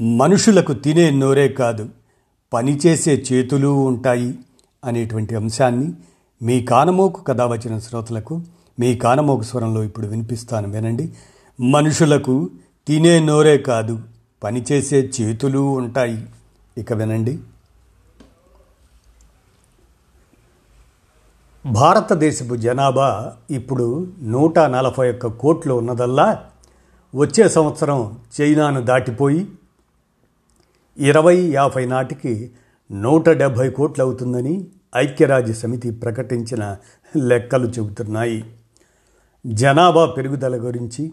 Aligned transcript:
మనుషులకు 0.00 0.72
తినే 0.72 1.10
నోరే 1.10 1.48
కాదు 1.48 1.88
పనిచేసే 2.52 3.24
చేతులు 3.32 3.68
ఉంటాయి 3.68 4.38
అనేటువంటి 4.84 5.34
అంశాన్ని 5.34 5.92
మీ 6.42 6.62
కానమోకు 6.62 7.22
కథ 7.22 7.40
వచ్చిన 7.40 7.78
శ్రోతలకు 7.78 8.42
మీ 8.80 8.96
కానమోకు 8.96 9.42
స్వరంలో 9.42 9.84
ఇప్పుడు 9.84 10.06
వినిపిస్తాను 10.06 10.70
వినండి. 10.70 11.12
మనుషులకు 11.60 12.50
తినే 12.86 13.20
నోరే 13.20 13.58
కాదు 13.58 14.00
పనిచేసే 14.42 15.10
చేతులు 15.20 15.58
ఉంటాయి. 15.58 16.26
ఇక 16.78 16.92
వినండి. 16.92 17.38
భారతదేశపు 21.66 22.54
జనాభా 22.54 23.36
ఇప్పుడు 23.50 24.06
నూట 24.22 24.58
నలభై 24.58 25.12
ఒక్క 25.12 25.26
కోట్లు 25.26 25.74
ఉన్నదల్లా 25.74 26.44
వచ్చే 27.14 27.48
సంవత్సరం 27.48 28.18
చైనాను 28.40 28.80
దాటిపోయి 28.80 29.48
ఇరవై 30.98 31.36
యాభై 31.36 31.86
నాటికి 31.86 32.50
నూట 32.90 33.28
డెబ్భై 33.28 33.70
కోట్లు 33.70 34.04
అవుతుందని 34.04 34.66
ఐక్యరాజ్య 34.96 35.52
సమితి 35.52 35.90
ప్రకటించిన 35.90 36.76
లెక్కలు 37.16 37.66
చెబుతున్నాయి. 37.66 38.44
జనాభా 39.46 40.06
పెరుగుదల 40.06 40.56
గురించి 40.56 41.12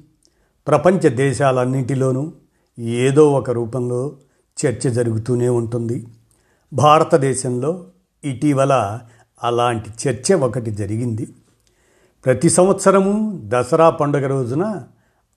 ప్రపంచ 0.67 1.09
దేశాలన్నింటిలోనూ 1.09 2.31
ఏదో 2.79 3.33
ఒక 3.33 3.49
రూపంలో 3.49 4.17
చర్చ 4.65 4.89
జరుగుతూనే 4.89 5.49
ఉంటుంది. 5.49 6.07
భారతదేశంలో 6.73 7.85
ఇటీవల 8.25 8.99
అలాంటి 9.43 9.89
చర్చ 10.07 10.33
ఒకటి 10.33 10.71
జరిగింది. 10.71 11.27
ప్రతి 12.25 12.49
సంవత్సరము 12.49 13.41
దసరా 13.45 13.89
పండుగ 13.89 14.27
రోజున 14.27 14.83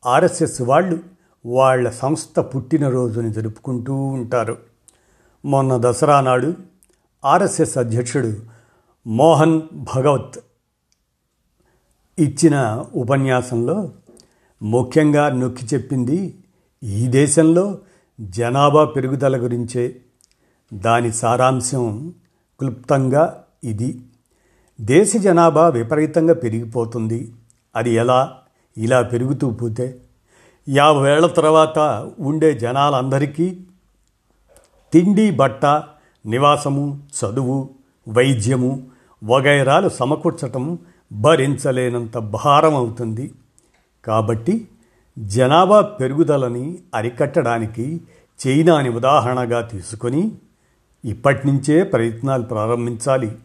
ఆర్ఎస్ఎస్ 0.07 0.63
వాళ్ళు 0.63 1.18
వాళ్ళ 1.51 1.91
సంస్థ 1.91 2.41
పుట్టినరోజుని 2.41 3.33
జరుపుకుంటూ 3.33 3.95
ఉంటారు. 3.95 4.59
మొన్న 5.45 5.77
దసరా 5.77 6.21
నాడు 6.21 6.55
ఆర్ఎస్ఎస్ 7.25 7.79
అధ్యక్షుడు 7.79 8.37
మోహన్ 9.07 9.61
భగవత్ 9.75 10.39
ఇచ్చిన 12.19 12.85
ఉపన్యాసంలో 12.95 13.93
ముఖ్యంగా 14.63 15.29
నొక్కి 15.29 15.67
చెప్పింది 15.67 16.39
ఈ 16.83 17.07
దేశంలో 17.07 17.79
జనాభా 18.21 18.85
పెరుగుదల 18.85 19.43
గురించే. 19.43 20.01
దాని 20.75 21.13
సారాంశం 21.13 22.15
క్లుప్తంగా 22.59 23.45
ఇది. 23.65 24.01
దేశ 24.81 25.17
జనాభా 25.17 25.69
విపరీతంగా 25.69 26.35
పెరిగిపోతుంది. 26.35 27.35
అది 27.77 27.91
ఎలా? 27.91 28.39
ఇలా 28.79 29.03
పెరుగుతూ 29.03 29.51
పోతే 29.51 30.01
యాభై 30.69 31.11
ఏళ్ళ 31.11 31.27
తర్వాత 31.27 32.09
ఉండే 32.19 32.59
జనాలందరికీ 32.59 33.57
తిండి 34.93 35.31
బట్ట 35.31 35.67
నివాసము 36.27 37.01
చదువు 37.19 37.71
వైద్యము 38.09 38.87
వగైరాలు 39.25 39.89
సమకూర్చటం 39.89 40.79
భరించలేనంత 41.13 42.19
భారం 42.19 42.75
అవుతుంది. 42.75 43.35
కాబట్టి 44.05 44.69
జనాభా 45.19 45.81
పెరుగుదలని 45.81 46.79
అరికట్టడానికి 46.95 48.01
చైనాని 48.47 48.89
ఉదాహరణగా 48.89 49.61
తీసుకొని 49.61 50.33
ఇప్పటి 51.05 51.47
నుంచే 51.47 51.83
ప్రయత్నాలు 51.83 52.43
ప్రారంభించాలి. 52.43 53.37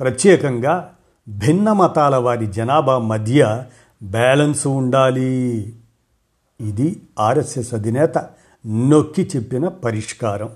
ప్రత్యేకంగా 0.00 0.92
భిన్న 1.28 1.72
మతాల 1.72 2.16
వారి 2.16 2.46
జనాభా 2.46 2.98
మధ్య 2.98 3.64
బ్యాలెన్స్ 4.02 4.66
ఉండాలి. 4.66 5.72
ఇది 6.60 7.02
ఆర్ఎస్ఎస్ 7.18 7.74
అధినేత 7.74 8.18
నొక్కి 8.66 9.30
చెప్పిన 9.36 9.68
పరిష్కారం. 9.68 10.50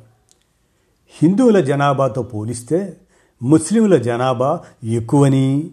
హిందువుల 1.20 1.60
జనాభాతో 1.60 2.22
పోలిస్తే 2.22 2.96
ముస్లింల 3.42 3.96
జనాభా 3.96 4.60
ఎక్కువని 4.84 5.70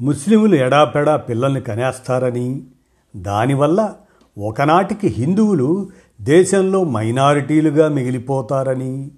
ముస్లింలు 0.00 0.56
ఎడాపెడా 0.56 1.16
పిల్లల్ని 1.16 1.60
కనేస్తారని 1.60 2.62
దానివల్ల 3.16 3.94
ఒకనాటికి 4.38 5.08
హిందువులు 5.08 5.90
దేశంలో 6.20 6.84
మైనారిటీలుగా 6.84 7.88
మిగిలిపోతారని. 7.88 9.10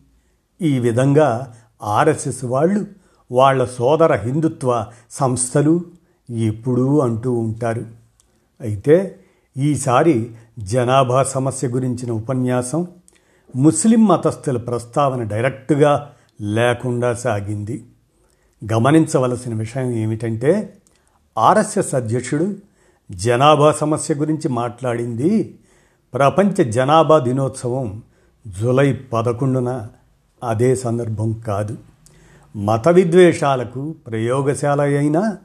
ఈ 0.63 0.79
విధంగా 0.79 1.55
ఆర్ఎస్ఎస్ 1.83 2.45
వాళ్ళు 2.45 2.87
వాళ్ళ 3.33 3.65
సోదర 3.65 4.13
హిందుత్వ 4.15 4.87
సంస్థలు 5.11 5.85
ఎప్పుడూ 6.31 7.01
అంటూ 7.01 7.33
ఉంటారు. 7.33 7.87
అయితే 8.61 9.17
ఈసారి 9.57 10.31
జనాభా 10.59 11.23
సమస్య 11.23 11.69
గురించిన 11.69 12.13
ఉపన్యాసం 12.13 12.89
ముస్లిం 13.57 14.07
మతస్థుల 14.07 14.57
ప్రస్తావన 14.57 15.23
డైరెక్ట్గా 15.23 16.13
లేకుండా 16.41 17.15
సాగింది. 17.15 17.85
గమనించవలసిన 18.73 19.55
విషయం 19.55 19.91
ఏమిటంటే 19.91 20.77
ఆర్ఎస్ఎస్ 21.39 21.95
అధ్యక్షుడు 21.95 22.57
జనాభా 23.13 23.73
సమస్య 23.73 24.15
గురించి 24.15 24.49
మాట్లాడింది 24.49 25.59
ప్రపంచ 26.15 26.71
జనాభా 26.71 27.19
దినోత్సవం 27.19 28.03
జూలై 28.61 28.93
పదకొండున. 28.93 29.89
అదే 30.45 30.75
సందర్భం 30.75 31.33
కాదు. 31.33 31.79
మత 32.57 32.89
విద్వేషాలకు 32.89 33.95
ప్రయోగశాల 34.07 34.81
అయినా 34.81 35.37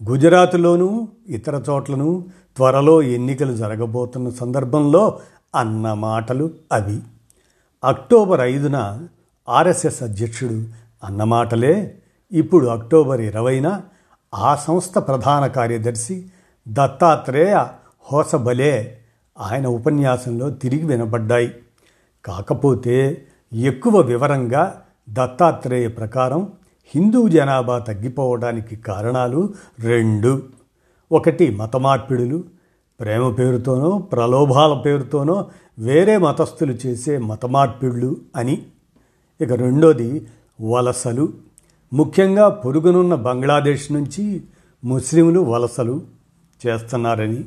గుజరాత్లోనూ 0.00 1.08
ఇతర 1.28 1.62
చోట్లను 1.70 2.24
త్వరలో 2.56 3.02
ఎన్నికలు 3.02 3.56
జరగబోతున్న 3.56 4.28
సందర్భంలో 4.30 5.18
అన్న 5.54 5.92
మాటలు 5.92 6.50
అవి. 6.72 6.98
అక్టోబర్ 7.84 8.40
ఐదున 8.40 9.08
ఆర్ఎస్ఎస్ 9.48 10.02
అధ్యక్షుడు 10.02 10.64
అన్నమాటలే 11.04 11.98
ఇప్పుడు 12.32 12.66
అక్టోబర్ 12.66 13.20
ఇరవైన 13.20 13.82
ఆ 14.34 14.54
సంస్థ 14.54 14.98
ప్రధాన 14.98 15.46
కార్యదర్శి 15.46 16.28
దత్తాత్రేయ 16.68 17.66
హోసబలే 18.12 18.98
ఆయన 19.40 19.66
ఉపన్యాసంలో 19.66 20.50
తిరిగి 20.50 20.86
వినబడ్డాయి. 20.86 21.54
కాకపోతే 22.24 23.26
ఎక్కువ 23.52 24.00
వివరంగా 24.00 24.82
దత్తాత్రేయ 25.10 25.88
ప్రకారం 25.88 26.52
హిందూ 26.94 27.28
జనాభా 27.28 27.78
తగ్గిపోవడానికి 27.78 28.76
కారణాలు 28.76 29.54
రెండు. 29.80 30.42
ఒకటి 31.12 31.50
మత 31.50 31.76
మార్పిడులు 31.76 32.44
ప్రేమ 33.00 33.30
పేరుతోనో 33.30 33.98
ప్రలోభాల 33.98 34.74
పేరుతోనో 34.74 35.50
వేరే 35.78 36.18
మతస్థులు 36.18 36.72
చేసే 36.72 37.18
మత 37.18 37.46
మార్పిడులు 37.46 38.16
అని. 38.36 38.66
ఇక 39.40 39.52
రెండోది 39.52 40.26
వలసలు. 40.60 41.32
ముఖ్యంగా 41.92 42.48
పొరుగునున్న 42.48 43.14
బంగ్లాదేశ్ 43.14 43.92
నుంచి 43.92 44.42
ముస్లింలు 44.84 45.40
వలసలు 45.40 46.02
చేస్తున్నారని. 46.66 47.44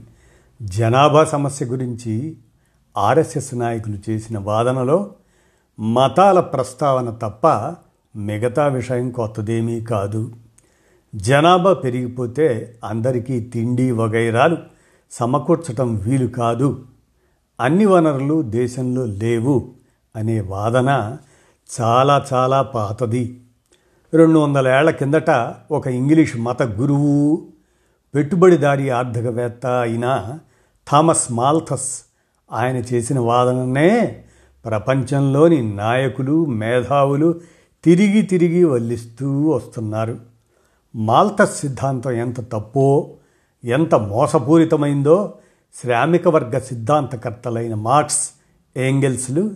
జనాభా 0.62 1.24
సమస్య 1.24 1.66
గురించి 1.66 2.38
ఆర్ఎస్ఎస్ 2.98 3.56
నాయకులు 3.56 3.98
చేసిన 4.10 4.40
వాదనలో 4.40 5.12
మతాల 5.80 6.40
ప్రస్తావన 6.40 7.10
తప్ప 7.10 7.48
మిగతా 8.16 8.68
విషయం 8.68 9.12
కొత్తదేమీ 9.12 9.82
కాదు. 9.82 10.32
జనాభా 11.16 11.74
పెరిగిపోతే 11.74 12.76
అందరికీ 12.86 13.40
తిండి 13.40 13.92
వగైరాలు 13.92 14.58
సమకూర్చటం 15.12 15.96
వీలు 15.96 16.28
కాదు. 16.28 16.84
అన్ని 17.60 17.86
వనరులు 17.86 18.42
దేశంలో 18.42 19.06
లేవు 19.06 19.72
అనే 20.16 20.42
వాదన 20.42 21.18
చాలా 21.82 22.26
చాలా 22.34 22.62
పాతది. 22.62 23.42
రెండు 24.14 24.40
వందల 24.40 24.68
ఏళ్ళ 24.68 24.90
కిందట 24.90 25.54
ఒక 25.72 25.88
ఇంగ్లీష్ 25.88 26.38
మత 26.38 26.64
గురువు 26.64 27.48
పెట్టుబడిదారీ 28.16 28.90
ఆర్థికవేత్త 28.90 29.66
అయిన 29.66 30.40
థామస్ 30.92 31.32
మాల్థస్ 31.32 32.02
ఆయన 32.52 32.76
చేసిన 32.76 33.20
వాదననే 33.20 34.24
ప్రపంచంలోని 34.66 35.76
నాయకులు 35.76 36.46
మేధావులు 36.46 37.42
తిరిగి 37.86 38.22
తిరిగి 38.22 38.64
వల్లిస్తూ 38.64 39.42
వస్తున్నారు. 39.50 40.20
మాల్తస్ 40.96 41.60
సిద్ధాంతం 41.60 42.12
ఎంత 42.12 42.52
తప్పో 42.52 43.14
ఎంత 43.66 43.96
మోసపూరితమైందో 43.96 45.34
శ్రామిక 45.76 46.28
వర్గ 46.28 46.58
సిద్ధాంతకర్తలైన 46.60 47.74
మార్క్స్ 47.74 48.30
ఏంగెల్స్లు 48.78 49.52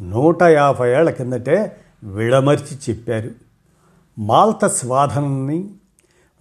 నూట 0.00 0.42
యాభై 0.42 0.90
ఏళ్ళ 0.90 1.10
కిందటే 1.10 1.76
విడమర్చి 2.04 2.78
చెప్పారు. 2.90 3.30
మాల్తస్ 4.18 4.86
వాదనని 4.86 5.70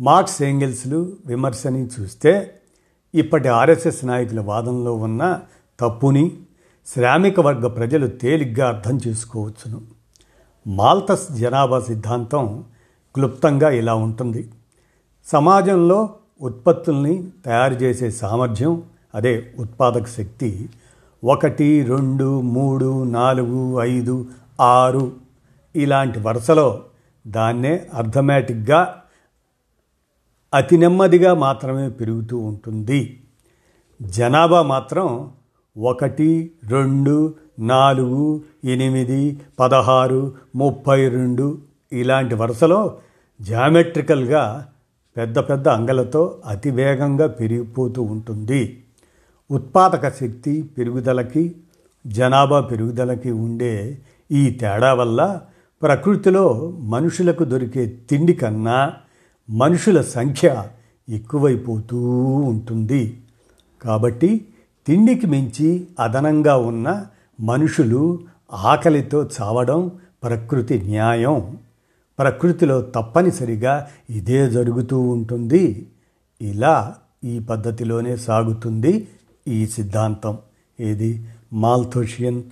మార్క్స్ 0.01 0.43
ఏంగిల్స్లు 0.43 1.17
విమర్శని 1.25 1.89
చూస్తే 1.99 2.59
ఇప్పటి 3.15 3.47
ఆర్ఎస్ఎస్ 3.47 4.05
నాయకుల 4.05 4.39
వాదనలో 4.39 4.95
ఉన్న 4.95 5.39
తప్పుని 5.79 6.37
శ్రామిక 6.87 7.39
వర్గ 7.39 7.67
ప్రజలు 7.67 8.07
తేలిగ్గా 8.07 8.67
అర్థం 8.67 8.99
చేసుకోవచ్చును. 9.07 10.02
మాల్తస్ 10.67 11.31
జనాభా 11.31 11.79
సిద్ధాంతం 11.79 12.63
క్లుప్తంగా 13.15 13.69
ఇలా 13.69 13.95
ఉంటుంది. 13.95 14.51
సమాజంలో 15.25 16.09
ఉత్పత్తుల్ని 16.41 17.27
తయారు 17.45 17.73
చేసే 17.73 18.11
సామర్థ్యం 18.11 18.83
అదే 19.15 19.53
ఉత్పాదక 19.59 20.05
శక్తి 20.05 20.69
ఒకటి 21.23 21.83
రెండు 21.83 22.41
మూడు 22.41 23.03
నాలుగు 23.03 23.81
ఐదు 23.81 24.27
ఆరు 24.61 25.11
ఇలాంటి 25.75 26.19
వరుసలో 26.19 26.83
దాన్నే 27.27 27.89
అర్థమేటిక్గా 27.93 28.95
అతి 30.53 30.77
నెమ్మదిగా 30.77 31.33
మాత్రమే 31.33 31.89
పెరుగుతూ 31.89 32.37
ఉంటుంది. 32.37 33.19
జనాభా 34.01 34.61
మాత్రం 34.61 35.31
ఒకటి 35.77 36.51
రెండు 36.63 37.35
నాలుగు 37.59 38.41
ఎనిమిది 38.65 39.39
పదహారు 39.59 40.33
ముప్పై 40.55 41.09
రెండు 41.09 41.57
ఇలాంటి 41.93 42.35
వరుసలో 42.35 42.97
జామెట్రికల్గా 43.41 44.67
పెద్ద 45.17 45.39
పెద్ద 45.39 45.67
అంగలతో 45.67 46.41
అతి 46.45 46.69
వేగంగా 46.71 47.27
పెరిగిపోతూ 47.27 48.01
ఉంటుంది. 48.01 48.77
ఉత్పాదక 49.51 50.09
శక్తి 50.09 50.61
పెరుగుదలకి 50.61 51.55
జనాభా 52.07 52.61
పెరుగుదలకి 52.61 53.31
ఉండే 53.31 53.97
ఈ 54.31 54.49
తేడా 54.49 54.93
వల్ల 54.93 55.41
ప్రకృతిలో 55.81 56.73
మనుషులకు 56.79 57.43
దొరికే 57.43 57.85
తిండి 57.85 58.33
కన్నా 58.33 58.93
మనుషుల 59.49 60.01
సంఖ్య 60.01 60.63
ఎక్కువైపోతూ 61.09 61.97
ఉంటుంది. 62.35 63.17
కాబట్టి 63.81 64.45
తిండికి 64.85 65.27
మించి 65.27 65.87
అదనంగా 65.99 66.57
ఉన్న 66.57 67.05
మనుషులు 67.39 68.19
ఆకలితో 68.53 69.29
చావడం 69.41 69.91
ప్రకృతి 70.23 70.81
న్యాయం. 70.81 71.57
ప్రకృతిలో 72.19 72.81
తప్పనిసరిగా 72.81 73.87
ఇదే 74.09 74.49
జరుగుతూ 74.49 74.99
ఉంటుంది. 74.99 75.89
ఇలా 76.41 76.95
ఈ 77.23 77.39
పద్ధతిలోనే 77.39 78.17
సాగుతుంది 78.17 79.07
ఈ 79.47 79.67
సిద్ధాంతం. 79.67 80.37
ఏది? 80.79 81.27
Malthusian 81.53 82.43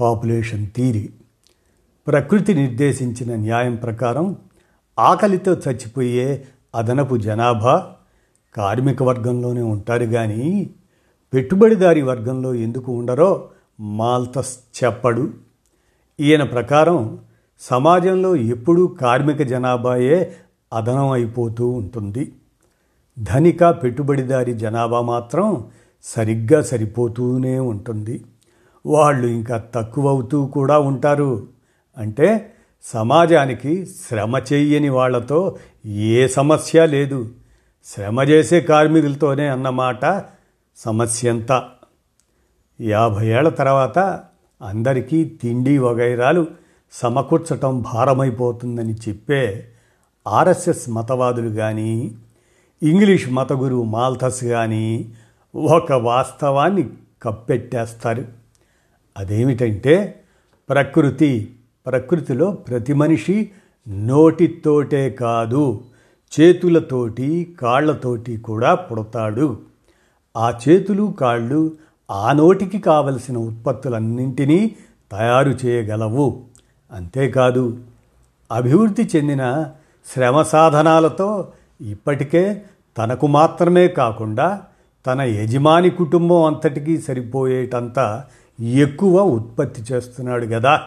population 0.00 0.66
theory. 0.76 1.10
ప్రకృతి 2.06 2.54
నిర్దేశించిన 2.54 3.34
న్యాయం 3.34 3.76
ప్రకారం 3.76 4.36
ఆకలితో 4.98 5.52
చచ్చిపోయే 5.52 6.44
అదనపు 6.74 7.16
జనాభా 7.16 7.92
కార్మిక 8.56 9.02
వర్గంలోనే 9.02 9.62
ఉంటారు 9.62 10.06
కానీ 10.06 10.70
పెట్టుబడిదారి 11.34 12.02
వర్గంలో 12.02 12.54
ఎందుకు 12.54 12.92
ఉండరో 12.92 13.48
మాల్తస్ 13.80 14.58
చెప్పడు 14.84 15.30
ఈయన 16.20 16.42
ప్రకారం 16.42 17.18
సమాజంలో 17.60 18.36
ఎప్పుడూ 18.36 18.86
కార్మిక 18.86 19.42
జనాభాయే 19.42 20.36
అదనం 20.72 21.10
అయిపోతూ 21.10 21.68
ఉంటుంది. 21.68 22.32
ధనిక 23.18 23.64
పెట్టుబడిదారి 23.64 24.54
జనాభా 24.54 25.00
మాత్రం 25.00 25.64
సరిగ్గా 26.02 26.62
సరిపోతూనే 26.62 27.58
ఉంటుంది. 27.58 28.24
వాళ్ళు 28.86 29.26
ఇంకా 29.26 29.64
తక్కువవుతూ 29.74 30.46
కూడా 30.46 30.78
ఉంటారు. 30.78 31.46
అంటే 31.98 32.52
సమాజానికి 32.82 33.86
శ్రమ 33.86 34.38
చెయ్యని 34.52 34.88
వాళ్ళతో 34.88 35.58
ఏ 35.86 36.26
సమస్య 36.26 36.86
లేదు. 36.86 37.28
శ్రమ 37.84 38.22
చేసే 38.22 38.60
కార్మికులతోనే 38.60 39.48
అన్నమాట 39.48 40.24
సమస్యంతా. 40.76 41.68
యాభై 42.80 43.26
ఏళ్ళ 43.26 43.48
తర్వాత 43.48 43.98
అందరికీ 44.62 45.24
తిండి 45.24 45.78
వగైరాలు 45.78 46.46
సమకూర్చటం 46.92 47.80
భారమైపోతుందని 47.80 48.94
చెప్పే 48.94 49.66
ఆర్ఎస్ఎస్ 50.28 50.90
మతవాదులు 50.90 51.48
కానీ 51.48 52.14
ఇంగ్లీష్ 52.82 53.30
మతగురు 53.30 53.82
మాల్థస్ 53.82 54.44
కానీ 54.44 55.12
ఒక 55.54 55.92
వాస్తవాన్ని 55.92 56.90
కప్పెట్టేస్తారు. 57.22 58.24
అదేమిటంటే 59.16 60.20
ప్రకృతి 60.68 61.54
ప్రకృతిలో 61.86 62.50
ప్రతి 62.50 62.92
మనిషి 62.92 63.50
నోటితోటే 63.88 65.10
కాదు 65.10 65.80
చేతులతోటి 66.40 67.56
కాళ్ళతోటి 67.60 68.36
కూడా 68.36 68.74
పుడతాడు. 68.74 69.58
ఆ 70.36 70.58
చేతులు 70.68 71.14
కాళ్ళు 71.20 71.72
ఆ 72.10 72.32
నోటికి 72.32 72.78
కావలసిన 72.78 73.38
ఉత్పత్తులన్నింటినీ 73.38 74.76
తయారు 75.12 75.50
చేయగలవు. 75.50 76.42
అంతేకాదు 76.92 77.78
అభివృద్ధి 78.52 79.08
చెందిన 79.16 79.72
శ్రమ 80.14 80.42
సాధనాలతో 80.42 81.48
ఇప్పటికే 81.80 82.62
తనకు 82.98 83.26
మాత్రమే 83.26 83.88
కాకుండా 83.88 84.62
తన 85.06 85.20
యజమాని 85.20 85.90
కుటుంబం 85.90 86.44
అంతటికీ 86.44 86.98
సరిపోయేటంత 86.98 88.24
ఎక్కువ 88.60 89.22
ఉత్పత్తి 89.22 89.82
చేస్తున్నాడు 89.92 90.46
కదా 90.46 90.82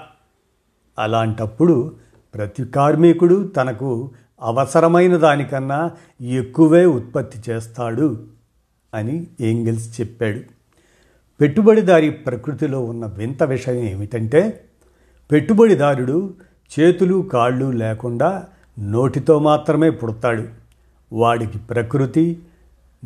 అలాంటప్పుడు 1.00 1.92
ప్రతి 2.34 2.66
కార్మికుడు 2.66 3.48
తనకు 3.48 4.12
అవసరమైన 4.42 5.18
దానికన్నా 5.18 5.92
ఎక్కువే 6.22 6.86
ఉత్పత్తి 6.86 7.52
చేస్తాడు 7.52 8.24
అని 8.94 9.28
ఏంగిల్స్ 9.42 10.02
చెప్పాడు. 10.02 10.42
పెట్టుబడిదారి 11.44 12.10
ప్రకృతిలో 12.10 12.84
ఉన్న 12.84 13.06
వింత 13.06 13.44
విషయం 13.44 13.76
ఏమిటంటే 13.76 14.64
పెట్టుబడిదారుడు 15.32 16.34
చేతులు 16.80 17.30
కాళ్ళు 17.34 17.72
లేకుండా 17.72 18.44
నోటితో 18.80 19.40
మాత్రమే 19.40 19.90
పుడతాడు. 19.90 20.44
వాడికి 21.14 21.58
ప్రకృతి 21.58 22.40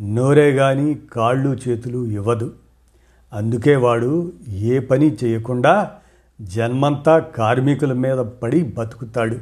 నోరే 0.00 0.56
కానీ 0.56 0.98
కాళ్ళు 1.12 1.56
చేతులు 1.68 2.06
ఇవ్వదు. 2.06 2.52
అందుకే 3.32 3.76
వాడు 3.76 4.32
ఏ 4.48 4.78
పని 4.78 5.16
చేయకుండా 5.24 5.90
జన్మంతా 6.42 7.18
కార్మికుల 7.18 7.92
మీద 7.92 8.18
పడి 8.18 8.62
బతుకుతాడు. 8.62 9.36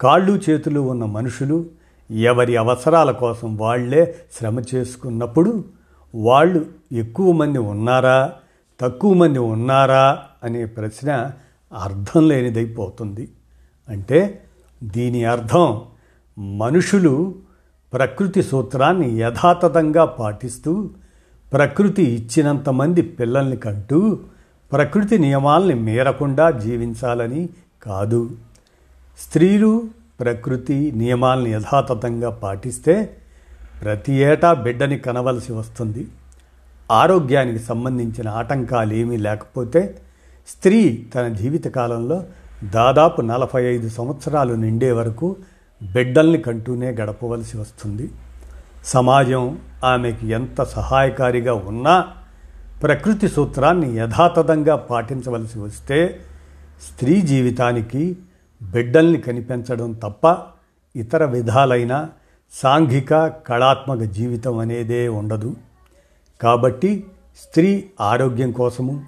కాళ్ళు 0.00 0.40
చేతులు 0.50 0.80
ఉన్న 0.80 1.04
మనుషులు 1.04 1.64
ఎవరి 2.10 2.56
అవసరాల 2.56 3.10
కోసం 3.10 3.56
వాళ్ళే 3.56 4.14
శ్రమ 4.38 4.60
చేసుకున్నప్పుడు 4.74 5.77
వాళ్ళు 6.14 6.66
ఎక్కువ 6.92 7.32
మంది 7.32 7.58
ఉన్నారా 7.58 8.32
తక్కువ 8.80 9.14
మంది 9.14 9.38
ఉన్నారా 9.38 10.18
అనే 10.44 10.64
ప్రశ్న 10.64 11.30
అర్థం 11.78 12.28
లేనిదైపోతుంది 12.28 13.28
అంటే 13.88 14.44
దీని 14.82 15.24
అర్థం 15.24 15.82
మనుషులు 16.38 17.34
ప్రకృతి 17.92 18.42
సూత్రాన్ని 18.42 19.18
యథాతథంగా 19.18 20.04
పాటిస్తూ 20.04 20.90
ప్రకృతి 21.52 22.02
ఇచ్చినంత 22.02 22.68
మంది 22.68 23.02
పిల్లల్ని 23.02 23.56
కంటూ 23.56 24.18
ప్రకృతి 24.72 25.18
నియమాల్ని 25.18 25.74
మీరకుండా 25.74 26.50
జీవించాలని 26.50 27.48
కాదు. 27.82 28.30
స్త్రీలు 29.18 29.84
ప్రకృతి 30.20 30.92
నియమాల్ని 30.96 31.50
యథాతథంగా 31.50 32.30
పాటిస్తే 32.30 33.16
ప్రతి 33.82 34.12
ఏటా 34.12 34.52
బిడ్డని 34.52 34.98
కనవలసి 34.98 35.52
వస్తుంది. 35.52 36.06
ఆరోగ్యానికి 36.90 37.58
సంబంధించిన 37.58 38.28
ఆటంకాలు 38.28 38.94
ఏమీ 38.94 39.16
లేకపోతే 39.16 39.98
స్త్రీ 40.48 41.06
తన 41.14 41.28
జీవితకాలంలో 41.28 42.24
దాదాపు 42.64 43.20
నలభై 43.22 43.62
ఐదు 43.62 43.88
సంవత్సరాలు 43.88 44.54
నిండే 44.54 44.92
వరకు 44.92 45.36
బిడ్డల్ని 45.82 46.38
కంటూనే 46.38 46.90
గడపవలసి 46.90 47.58
వస్తుంది. 47.58 48.10
సమాజం 48.84 49.58
ఆమెకి 49.84 50.28
ఎంత 50.28 50.62
సహాయకారిగా 50.62 51.54
ఉన్నా 51.54 52.06
ప్రకృతి 52.82 53.28
సూత్రాన్ని 53.28 53.96
యథాతథంగా 53.96 54.76
పాటించవలసి 54.76 55.58
వస్తే 55.58 56.20
స్త్రీ 56.82 57.20
జీవితానికి 57.20 58.16
బిడ్డల్ని 58.62 59.20
కనిపించడం 59.20 59.92
తప్ప 59.92 60.36
ఇతర 60.96 61.24
విధాలైన 61.24 62.08
సాంఘిక 62.52 63.26
కళాత్మక 63.26 63.98
జీవితం 63.98 64.58
అనేదే 64.58 65.08
ఉండదు. 65.08 65.56
కాబట్టి 66.40 67.06
స్త్రీ 67.38 67.84
ఆరోగ్యం 68.00 68.52
కోసము 68.52 69.04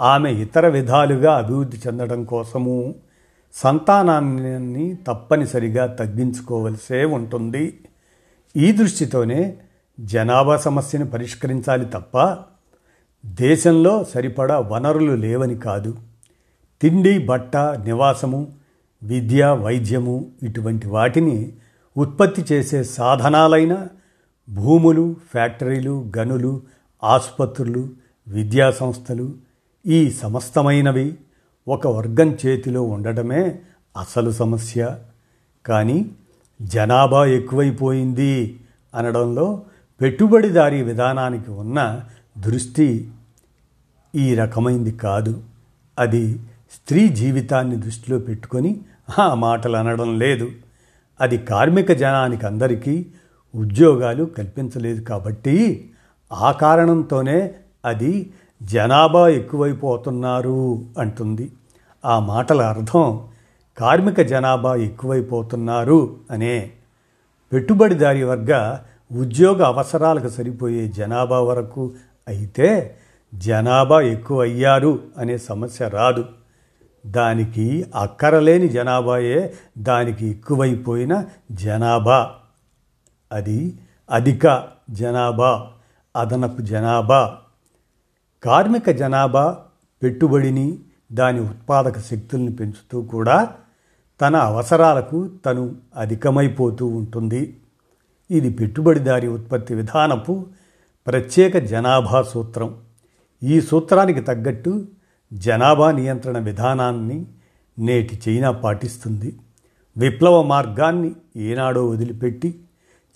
ఆమె 0.00 0.32
ఇతర 0.32 0.68
విధాలుగా 0.68 1.36
అభివృద్ధి 1.36 1.76
చెందడం 1.76 2.24
కోసము 2.24 2.94
సంతానాన్ని 3.52 4.96
తప్పనిసరిగా 5.06 5.86
తగ్గించుకోవలసే 5.86 7.04
ఉంటుంది. 7.04 7.80
ఈ 8.56 8.72
దృష్టితోనే 8.72 9.56
జనాభా 10.00 10.56
సమస్యను 10.56 11.06
పరిష్కరించాలి 11.06 11.84
తప్ప 11.84 12.36
దేశంలో 13.26 14.04
సరిపడా 14.04 14.58
వనరులు 14.58 15.12
లేవని 15.12 15.58
కాదు. 15.58 15.96
తిండి 16.80 17.18
బట్ట 17.18 17.56
నివాసము 17.56 18.52
విద్య 19.02 19.58
వైద్యము 19.60 20.26
ఇటువంటి 20.42 20.88
వాటిని 20.88 21.52
ఉత్పత్తి 21.96 22.44
చేసే 22.52 22.84
సాధనాలైన 22.84 23.88
భూములు 24.50 25.16
ఫ్యాక్టరీలు 25.32 26.10
గనులు 26.18 26.62
ఆసుపత్రులు 27.04 27.88
విద్యా 28.28 28.70
సంస్థలు 28.70 29.34
ఈ 29.86 30.10
సమస్తమైనవి 30.10 31.14
ఒక 31.68 31.86
వర్గం 31.86 32.38
చేతిలో 32.46 32.82
ఉండడమే 32.82 33.58
అసలు 34.00 34.30
సమస్య. 34.30 34.98
కానీ 35.66 36.10
జనాభా 36.62 37.26
ఎక్కువైపోయింది 37.26 38.60
అనడంలో 38.94 39.62
పెట్టుబడిదారీ 40.00 40.82
విధానానికి 40.82 41.50
ఉన్న 41.50 42.00
దృష్టి 42.38 43.10
ఈ 44.14 44.34
రకమైంది 44.34 44.92
కాదు. 44.92 45.42
అది 45.98 46.38
స్త్రీ 46.72 47.08
జీవితాన్ని 47.08 47.76
దృష్టిలో 47.76 48.18
పెట్టుకొని 48.18 48.80
ఆ 49.18 49.34
మాటలు 49.34 49.76
అనడం 49.76 50.18
లేదు. 50.18 50.52
అది 51.22 51.38
కార్మిక 51.38 51.92
జనానికి 51.92 52.46
అందరికీ 52.46 53.06
ఉద్యోగాలు 53.54 54.24
కల్పించలేదు 54.24 55.00
కాబట్టి 55.00 55.88
ఆ 56.32 56.52
కారణంతోనే 56.52 57.54
అది 57.84 58.30
జనాభా 58.62 59.28
ఎక్కువైపోతున్నారు 59.28 60.84
అంటుంది. 60.98 61.52
ఆ 62.04 62.18
మాటల 62.18 62.62
అర్థం 62.62 63.28
కార్మిక 63.78 64.20
జనాభా 64.20 64.74
ఎక్కువైపోతున్నారు 64.74 66.16
అనే. 66.30 66.70
పెట్టుబడిదారి 67.52 68.24
వర్గ 68.24 68.78
ఉద్యోగ 69.12 69.62
అవసరాలకు 69.62 70.28
సరిపోయే 70.28 70.88
జనాభా 70.88 71.38
వరకు 71.38 71.92
అయితే 72.28 72.96
జనాభా 73.34 74.00
ఎక్కువ 74.00 74.40
అయ్యారు 74.40 74.98
అనే 75.18 75.38
సమస్య 75.38 75.88
రాదు. 75.88 76.24
దానికి 77.06 77.86
అక్కరలేని 77.94 78.68
జనాభాయే 78.68 79.54
దానికి 79.78 80.26
ఎక్కువైపోయిన 80.26 81.24
జనాభా. 81.52 82.34
అది 83.32 83.78
అధిక 84.10 84.68
జనాభా 84.90 85.68
అదనపు 86.16 86.62
జనాభా. 86.62 87.38
కార్మిక 88.42 88.90
జనాభా 88.90 89.58
పెట్టుబడిని 90.02 90.78
దాని 91.12 91.40
ఉత్పాదక 91.40 91.98
శక్తుల్ని 91.98 92.56
పెంచుతూ 92.56 93.02
కూడా 93.02 93.54
తన 94.20 94.36
అవసరాలకు 94.36 95.30
తను 95.46 95.76
అధికమైపోతూ 95.96 96.86
ఉంటుంది. 96.86 97.56
ఇది 98.30 98.50
పెట్టుబడిదారి 98.50 99.28
ఉత్పత్తి 99.28 99.74
విధానపు 99.74 100.46
ప్రత్యేక 101.06 101.58
జనాభా 101.58 102.22
సూత్రం. 102.22 102.76
ఈ 103.42 103.60
సూత్రానికి 103.60 104.20
తగ్గట్టు 104.20 104.84
జనాభా 105.32 105.92
నియంత్రణ 105.92 106.38
విధానాన్ని 106.38 107.26
నేటి 107.78 108.20
చైనా 108.28 108.50
పాటిస్తుంది. 108.50 109.38
విప్లవ 109.98 110.42
మార్గాన్ని 110.42 111.12
ఏనాడో 111.36 111.88
వదిలిపెట్టి 111.88 112.60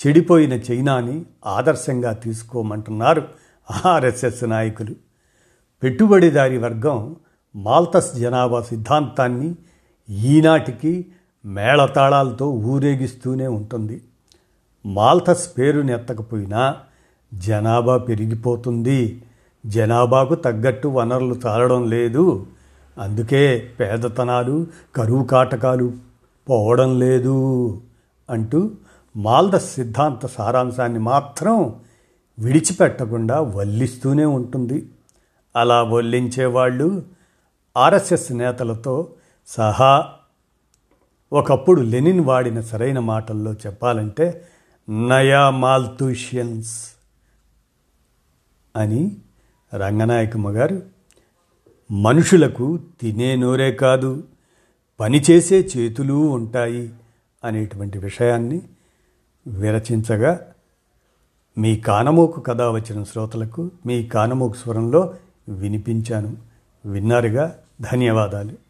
చెడిపోయిన 0.07 0.53
చైనాని 0.53 1.25
ఆదర్శంగా 1.47 2.13
తీసుకోమంటున్నారు 2.13 3.29
ఆర్ఎస్ఎస్ 3.87 4.45
నాయకులు. 4.45 4.95
పెట్టుబడిదారి 5.83 6.59
వర్గం 6.59 7.17
మాల్తస్ 7.57 8.17
జనాభా 8.17 8.63
సిద్ధాంతాన్ని 8.63 9.55
ఈనాటికి 10.11 11.07
మేళతాళాలతో 11.47 12.51
ఊరేగిస్తూనే 12.51 13.47
ఉంటుంది. 13.47 14.01
మాల్తస్ 14.87 15.59
పేరుని 15.59 15.93
ఎత్తకపోయినా 15.93 16.77
జనాభా 17.35 17.99
పెరిగిపోతుంది. 17.99 19.23
జనాభాకు 19.67 20.35
తగ్గట్టు 20.35 20.89
వనరులు 20.89 21.41
చాలడం 21.47 21.91
లేదు. 21.91 22.47
అందుకే 22.99 23.73
పేదతనాలు 23.81 24.67
కరువు 24.97 25.25
కాటకాలు 25.25 25.93
పోవడం 26.49 26.99
లేదు 26.99 27.37
అంటూ 28.31 28.71
మాల్ద 29.17 29.57
సిద్ధాంత 29.57 30.27
సారాంశాన్ని 30.27 30.99
మాత్రం 30.99 31.81
విడిచిపెట్టకుండా 32.39 33.41
వల్లిస్తూనే 33.41 34.25
ఉంటుంది. 34.25 34.89
అలా 35.57 35.83
వల్లించేవాళ్ళు 35.83 37.03
ఆర్ఎస్ఎస్ 37.77 38.33
నేతలతో 38.33 39.13
సహా 39.47 40.09
ఒకప్పుడు 41.33 41.81
లెనిన్ 41.81 42.21
వాడిన 42.21 42.61
సరైన 42.61 42.99
మాటల్లో 42.99 43.53
చెప్పాలంటే 43.53 44.45
నయా 44.89 45.51
మాల్తూషియన్స్ 45.51 46.75
అని 48.77 49.17
రంగనాయకమ్మ 49.75 50.51
గారు 50.51 50.83
మనుషులకు 51.91 52.79
తినే 53.01 53.37
నోరే 53.37 53.73
కాదు 53.73 54.25
పనిచేసే 55.01 55.69
చేతులు 55.77 56.15
ఉంటాయి 56.15 56.95
అనేటువంటి 57.45 57.99
విషయాన్ని 57.99 58.63
విరచించగా 59.47 60.41
మీ 61.59 61.77
కానమోకు 61.77 62.41
కథ 62.41 62.63
వచ్చిన 62.63 63.05
శ్రోతలకు 63.05 63.71
మీ 63.87 64.07
కానమోకు 64.07 64.55
స్వరంలో 64.55 65.15
వినిపించాను. 65.49 66.37
విన్నారుగా? 66.87 67.59
ధన్యవాదాలు. 67.81 68.66